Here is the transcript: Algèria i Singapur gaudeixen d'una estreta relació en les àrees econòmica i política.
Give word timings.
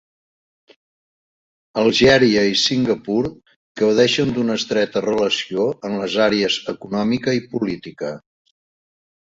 Algèria 1.81 2.45
i 2.53 2.55
Singapur 2.61 3.19
gaudeixen 3.83 4.33
d'una 4.39 4.57
estreta 4.63 5.05
relació 5.09 5.69
en 5.91 6.01
les 6.01 6.19
àrees 6.31 6.59
econòmica 6.77 7.39
i 7.43 7.47
política. 7.55 8.15